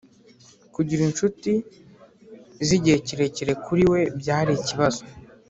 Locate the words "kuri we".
3.65-4.01